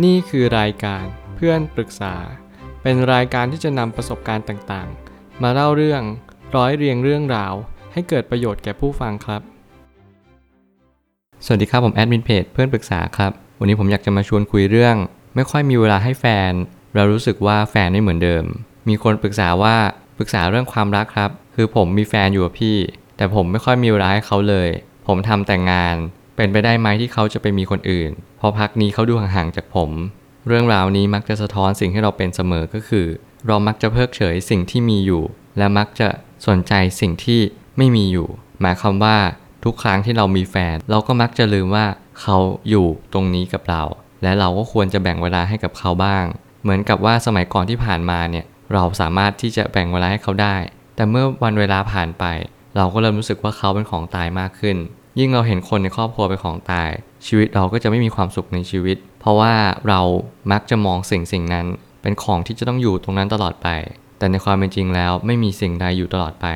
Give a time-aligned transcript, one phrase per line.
[0.00, 1.04] นี่คือรายการ
[1.36, 2.14] เพื่อนปรึกษา
[2.82, 6.02] เป็นรายการที่จะนำประสบการณ์ต่างๆ มาเล่าเรื่อง
[6.56, 7.54] ร้อยเรียงเรื่องราว
[7.92, 9.42] ให้เกิดประโยชน์แก่ผู้ฟังครับ
[11.44, 14.96] สวัสดีครับผมแอดมินเพจเพื่อนปรึกษาครับ วันนี้ผมอยากจะมาชวนคุยเรื่อง
[15.34, 16.52] ไม่ค่อยมีเวลาให้แฟน
[16.94, 18.44] เรารู้สึกว่าแฟนไม่เหมือนเดิม
[18.88, 19.76] มีคนปรึกษาว่า
[20.18, 22.76] ปรึกษาเรื่องความรักครับ คือผมมีแฟนอยู่กับพี่
[23.16, 24.68] แต่ผมไม่ค่อยมีเวลาให้เขาเลย
[25.06, 25.96] ผมทำแต่งงาน
[26.36, 29.90] เป็นไปได้ไหมที่เขาจะไปมีคนอื่นเพราะพักนี้เขาดูห่างๆจากผม
[30.46, 33.06] เรื่องราวนี้มักจะสะท้อนสิ่งที่เราเป็นเสมอก็คือ
[33.46, 35.22] เรามักจะเพิกเฉยสิ่งที่มีอยู่
[35.58, 36.08] และมักจะ
[36.46, 37.40] สนใจสิ่งที่
[37.78, 38.28] ไม่มีอยู่
[38.60, 39.16] หมายความว่า
[39.64, 41.86] ทุกครั้งที่เรามีแฟน เราก็มักจะลืมว่า
[42.20, 42.36] เขา
[42.68, 43.82] อยู่ตรงนี้กับเรา
[44.22, 46.24] และเราก็ควรจะแบ่งเวลาให้กับเขาบ้าง
[46.62, 50.56] เหมือนกับว่าสมัยก่อนที่ผ่านมาเนี่ยเราสามารถที่จะแบ่งเวลาให้เขาได้
[50.96, 52.24] แต่เมื่อวันเวลาผ่านไป
[52.76, 54.76] เราก็เริ่มรู้สึกว่าเขาเป็นของตายมากขึ้น
[55.18, 56.90] ยิ่งเราเห็นคนในครอบครัวเป็นของตาย
[57.26, 59.54] ชีวิตเราก็จะไม่มีความสุขในชีวิต เพราะว่า
[59.88, 60.00] เรา
[60.52, 61.66] มักจะมองสิ่งสิ่งนั้น
[62.02, 63.68] เป็นของที่จะต้องอยู่ตรงนั้นตลอดไป
[64.18, 66.46] แต่ในความเป็นจริงแล้วไม่มีสิ่งใดอยู่ตลอดไป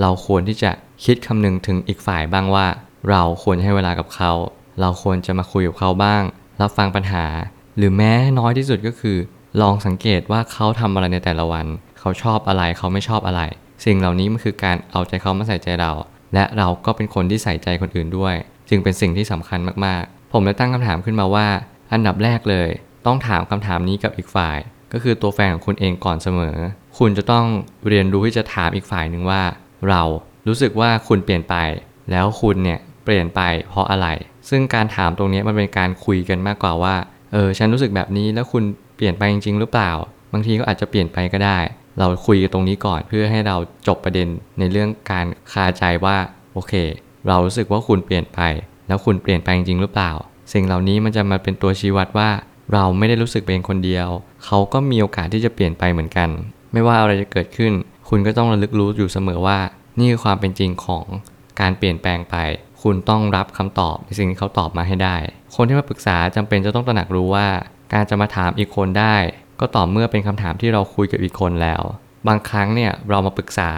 [0.00, 0.70] เราควรที่จะ
[1.04, 2.66] คิดคำนึงถึงอีกฝ่ายบ้างว่า
[3.10, 4.32] เราควรให้เวลากับเขา
[4.80, 6.22] เราควรจะมาคุยกับเขาบ้าง
[6.60, 7.24] รับฟังปัญหา
[7.76, 9.16] หรือแม้น้อยที่สุดก็คือ
[9.60, 11.66] ลองสังเกตว่าเขาทำอะไรในแต่ละวัน
[11.98, 13.42] เขาชอบอะไรเขาไม่ชอบอะไร
[13.84, 15.92] สิ่งเหล่านี้มันคือการเอาใจเขามาใส่ใจเรา
[16.34, 18.34] และเราก็เป็นคนที่ใส่ใจคนอื่นด้วย
[18.68, 21.46] จึงเป็นสิ่งที่สำคัญมากๆ ผมเลยตั้งคำถามขึ้นมาว่า
[21.92, 22.68] อันดับแรกเลย
[23.06, 24.58] ต้องถามคำถามนี้กับอีกฝ่าย
[24.92, 26.56] ก็คือตัวแฟนของคุณเองก่อนเสมอ
[26.98, 27.46] คุณจะต้อง
[27.88, 29.42] เรียนรู้ที่จะถามอีกฝ่ายหนึ่งว่า
[29.88, 30.02] เรา
[30.48, 31.54] รู้สึกว่าคุณเปลี่ยนไป
[32.10, 34.08] แล้วคุณเนี่ยเปลี่ยนไปเพราะอะไร
[34.48, 36.94] ซึ่งการถามตรงนี้มันเป็นการคุยกันมากกว่าว่า
[37.32, 38.62] เออฉันรู้สึกแบบนี้แล้วคุณ
[38.96, 39.90] เปลี่ยนไปจริงๆหรือเปล่า
[40.32, 41.58] บางทีก็อาจจะเปลี่ยนไปก็ได้
[41.98, 43.56] เราคุยกันตรงนี้ก่อนเพื่อให้เรา
[43.86, 44.28] จบประเด็น
[44.58, 46.16] ในเรื่องการคาใจว่า
[46.52, 46.72] โอเค
[47.28, 48.40] เรารู้สึกว่าคุณเปลี่ยนไป
[48.88, 50.12] แล้วคุณเปลี่ยนไปจริงหรือเปล่า
[50.52, 52.30] สิ่งเหล่านี้มันจะมาเป็นตัวชี้วัดว่า
[52.72, 54.08] เราไม่ได้รู้สึกเป็นคนเดียว
[54.44, 56.28] เขาก็มีโอกาสที่จะเปลี่ยนไปเหมือนกัน
[56.72, 57.72] ไม่ว่าอะไรจะเกิดขึ้น
[58.08, 59.58] คุณก็ต้องระลึกรู้อยู่เสมอว่า
[59.98, 61.06] นี่คือความเป็นจริงของ
[61.60, 62.36] การเปลี่ยนแปลงไป
[62.82, 65.16] คุณต้องรับคำตอบในสิ่งที่เขาตอบมาให้ได้
[65.54, 67.48] คนที่มาปรึกษาจำเป็นจะต้องตระหนักรู้ว่า
[67.92, 69.16] การจะมาถามอีกคนได้
[69.60, 71.82] ก็ต่อเมื่อเป็นคำถามที่เราคุยกับอีกคนแล้ว
[72.28, 73.70] บางครั้งเนี่ยเรามาปรึกษา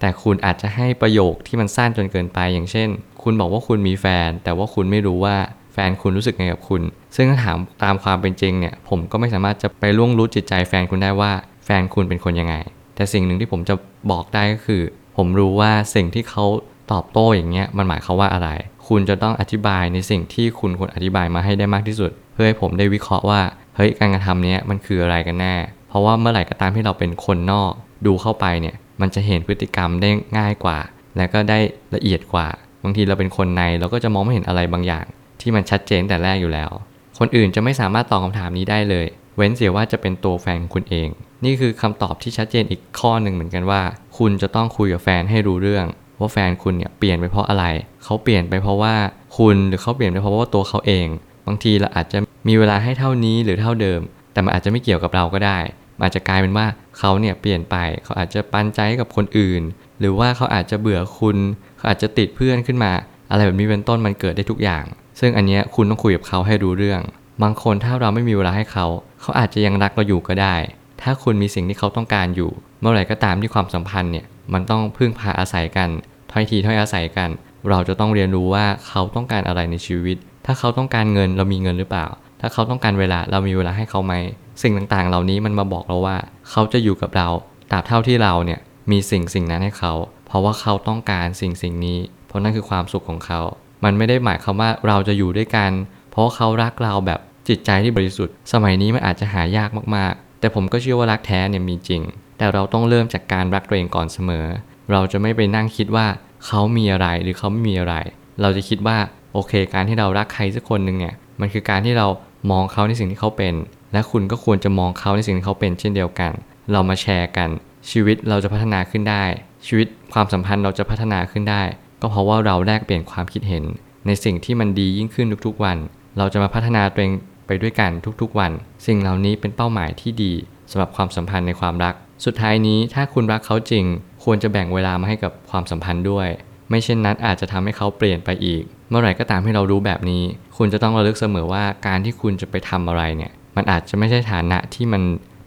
[0.00, 2.88] แต่คุณอาจจะให้ประโยคที่มันสั้นจนเกินไป อย่างเช่น
[3.22, 5.36] คุณบอกว่าคุณมีแฟน แต่ว่าคุณไม่รู้ว่า
[5.72, 6.82] แฟนคุณรู้สึกไงกับคุณ
[7.16, 11.32] ซึ่งถาถามตามความเป็นจริงเนี่ย ผมก็ไม่สามารถจะไปล่วงรู้จิตใจแฟนคุณได้ว่า
[11.64, 12.54] แฟนคุณเป็นคนยังไง
[12.94, 13.74] แต่สิ่งหนึ่งที่ผมจะ
[14.10, 14.82] บอกได้ก็คือ
[15.16, 16.44] ผมรู้ว่าสิ่งที่เขา
[16.92, 18.48] ตอบโต้อย่างเงี้ยมันหมายควาว่าอะไร
[18.90, 23.40] คุณจะต้องอธิบายในสิ่งที่คุณควรอธิบายมาให้ได้มากที่สุด เพื่อให้ผมได้วิเคราะห์ว่า
[23.76, 25.54] เฮ้ยการกระทำนี้มันคืออะไรกันแน่
[25.88, 27.72] เพราะว่าเมื่อไหร่ก็ตามที่เราเป็นคนนอก
[28.06, 30.78] ดูเข้าไปเนี่ยมันจะเห็นพฤติกรรมได้ง่ายกว่า
[31.16, 31.58] และก็ได้
[31.94, 32.48] ละเอียดกว่า
[32.82, 35.06] บางทีเราเป็นคนในเราก็จะมองไม่เห็นอะไรบางอย่าง
[35.40, 36.70] ที่มันชัดเจนแต่แรกอยู่แล้ว
[37.18, 41.08] คนอื่นจะไม่สามารถตอบคำถามนี้ได้เลย เว้นเสียว่าจะเป็นตัวแฟนคุณเอง
[41.44, 43.82] นี่คือคำตอบที่ชัดเจนอีกข้อหนึ่งเหมือนกันว่า
[44.18, 45.86] คุณจะต้องคุยกับแฟนให้รู้เรื่อง
[46.20, 47.64] ว่าแฟนคุณเนี่ยเปลี่ยนไปเพราะอะไร
[48.04, 48.94] เขาเปลี่ยนไปเพราะว่า
[49.38, 51.06] คุณหรือเขาเปลี่ยนไปเพราะว่าตัวเขาเอง
[51.46, 54.00] บางทีเราอาจจะมีเวลาให้เท่านี้หรือเท่าเดิม
[54.32, 55.58] แต่มันอาจจะไม่เกี่ยวกับเราก็ได้
[55.96, 56.66] มันอาจจะกลายเป็นว่า
[56.98, 59.62] เขาเนี่ยเปลี่ยนไป เขาอาจจะปันใจให้กับคนอื่น
[60.00, 61.36] หรือว่าเขาอาจจะเบื่อคุณ
[61.76, 62.92] เขาอาจจะติดเพื่อนขึ้นมา
[63.30, 64.84] อะไรแบบนี้เป็นต้นมันเกิดได้ทุกอย่าง
[65.20, 67.00] ซึ่งอันเนี้ยคุณต้องคุยกับเขาให้รู้เรื่อง
[67.42, 68.86] บางคนถ้าเราไม่มีเวลาให้เขา
[69.20, 70.56] เขาอาจจะยังรักเราอยู่ก็ได้
[71.02, 75.88] ถ้าคุณมีสิ่งที่เขาต้องการอยู่ เมื่อไหร่ก็ตามที่ความสัมพันธ์เนี่ยมันต้องพึ่งพาอาศัยกัน
[76.32, 77.30] ถ้อยทีถ้อยอาศัยกัน
[77.70, 82.06] เราจะต้องเรียนรู้ว่าเขาต้องการอะไรในชีวิต ถ้าเขาต้องการเงินเรามีเงินหรือเปล่า
[82.40, 84.14] ถ้าเขาต้องการเวลาเรามีเวลาให้เขาไหม
[84.62, 86.16] สิ่งต่างๆ เหล่านี้มันมาบอกเราว่า
[86.50, 87.28] เขาจะอยู่กับเรา
[87.70, 88.60] ตราบเท่าที่เราเนี่ย
[88.90, 89.92] มีสิ่งสิ่งนั้นให้เขา
[90.26, 91.98] เพราะว่าเขาต้องการสิ่งสิ่งนี้
[92.28, 93.40] เพราะนั่นคือความสุขของเขา
[93.84, 95.70] มันไม่ได้หมายความว่าเราจะอยู่ด้วยกัน
[96.10, 102.02] เพราะเขารักเราแบบจิตใจที่บริสุทธิ์ สมัยนี้มันอาจจะหายากมากๆ แต่ผมก็เชื่อว่ารักแท้เนี่ยมีจริง
[102.38, 104.46] แต่เราต้องเริ่มจากการรักตัวเองก่อนเสมอ
[104.90, 106.06] เราจะไม่ไปนั่งคิดว่า
[106.46, 107.94] เขามีอะไรหรือเขาไม่มีอะไร
[108.40, 108.96] เราจะคิดว่า
[109.32, 112.06] โอเค การที่เรารักใครสักคนหนึ่งเนี่ยมันคือการที่เรา
[112.50, 113.54] มองเขาในสิ่งที่เขาเป็น
[113.92, 116.32] และคุณก็ควรจะมองเขาในสิ่งที่เขาเป็นเช่นเดียวกัน
[116.72, 117.48] เรามาแชร์กัน
[117.90, 119.24] ชีวิตเราจะพัฒนาขึ้นได้
[119.66, 121.62] ชีวิตความสัมพันธ์เราจะพัฒนาขึ้นได้
[122.00, 123.64] ก็เพราะว่าเราแลกเปลี่ยนความคิดเห็น
[124.06, 125.76] ในสิ่งที่มันดียิ่งขึ้นทุกๆวัน
[126.18, 127.12] เราจะมาพัฒนาตัวเอง
[127.46, 127.90] ไปด้วยกัน
[128.20, 128.52] ทุกๆวัน
[128.86, 130.32] สิ่งเหล่านี้เป็นเป้าหมายที่ดี
[130.70, 131.94] สำหรับความสัมพันธ์ในความรัก
[132.24, 133.84] สุดท้ายนี้ถ้าคุณรักเขาจริง
[134.24, 136.28] ควรจะแบ่งเวลามาให้กับความสัมพันธ์ด้วย
[136.70, 140.22] ไม่เช่นนั้นอาจจะทำให้เขาเปลี่ยนไปอีก เมื่อไหร่ก็ตามที่เรารู้แบบนี้
[140.56, 145.02] คุณจะต้องระลึกเสมอว่าการที่คุณจะไปทำอะไรเนี่ย มันอาจจะไม่ใช่ฐานะที่มัน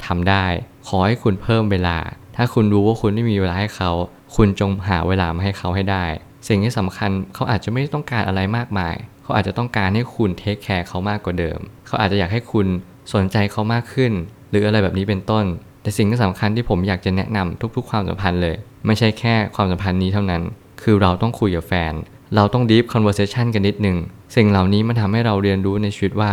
[0.05, 0.45] ทำได้
[0.87, 1.97] ขอให้คุณเพิ่มเวลา
[2.35, 3.91] ถ้าคุณรู้ว่าคุณไม่มีเวลาให้เขา
[4.35, 6.05] คุณจงหาเวลามาให้เขาให้ได้
[6.47, 12.67] สิ่งที่สำคัญเขาอาจจะไม่ต้องการอะไรมากมาย เขาอาจจะต้องการให้คุณเทคแคร์เขามากกว่าเดิม เขาอาจจะอยากให้คุณ
[13.13, 14.11] สนใจเขามากขึ้น
[14.49, 15.45] หรืออะไรแบบนี้เป็นต้น
[15.83, 20.41] แต่สิ่งที่สำคัญที่ผมอยากจะแนะนำทุก ๆ ความสัมพันธ์เลย ไม่ใช่แค่ความสัมพันธ์นี้เท่านั้น
[20.81, 21.93] คือเราต้องคุยกับแฟน
[22.35, 23.97] เราต้อง deep conversation กันนิดนึง
[24.35, 26.31] สิ่งเหล่านี้มันทำให้เราเรียนรู้ในชีวิตว่า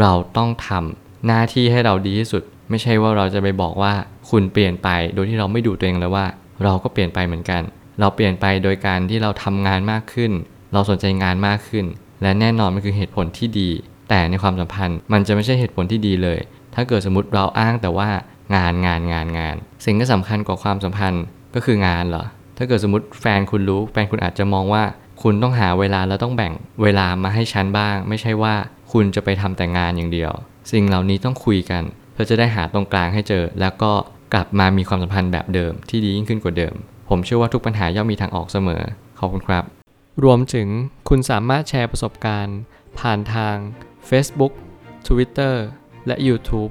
[0.00, 3.92] เราต้องทำหน้าที่ให้เราดีที่สุด ไม่ใช่ว่าเราจะไปบอกว่า
[4.30, 6.26] คุณเปลี่ยนไป โดยที่เราไม่ดูตัวเองเลยว่า
[6.64, 7.62] เราก็เปลี่ยนไปเหมือนกัน
[8.00, 10.32] เราเปลี่ยนไปโดยการที่เราทำงานมากขึ้น
[10.72, 11.84] เราสนใจงานมากขึ้น
[12.22, 13.70] และแน่นอนมันคือเหตุผลที่ดี
[14.08, 16.38] แต่ในความสัมพันธ์มันจะไม่ใช่เหตุผลที่ดีเลย
[16.74, 18.08] ถ้าเกิดสมมติเราอ้างแต่ว่า
[18.54, 21.24] งานงานงานงาน สิ่งที่สำคัญกว่าความสัมพันธ์
[21.54, 22.24] ก็คืองานเหรอ
[22.56, 24.84] ถ้าเกิดสมมติแฟนคุณรู้ แฟนคุณอาจจะมองว่า
[25.22, 26.52] คุณต้องหาเวลาแล้วต้องแบ่ง
[26.82, 28.54] เวลามาให้ฉันบ้าง ไม่ใช่ว่า
[28.92, 30.32] คุณจะไปทำแต่งานอย่างเดียว
[30.72, 33.92] สิ่งเหล่านี้ต้องคุยกันเพื่อจะได้หาตรงกลางให้เจอ แล้วก็
[34.34, 36.74] กลับมามีความสัมพันธ์แบบเดิมที่ดียิ่งขึ้นกว่าเดิม
[37.08, 38.82] ผมเชื่อว่าทุกปัญหาย่อมมีทางออกเสมอ
[39.18, 39.64] ขอบคุณครับ
[40.24, 40.68] รวมถึง
[41.08, 42.58] คุณสามารถแชร์ประสบการณ์
[42.98, 43.56] ผ่านทาง
[44.08, 44.52] Facebook
[45.06, 45.54] Twitter
[46.06, 46.70] และ YouTube